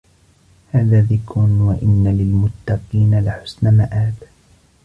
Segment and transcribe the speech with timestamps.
[0.71, 4.13] هذا ذكر وإن للمتقين لحسن مآب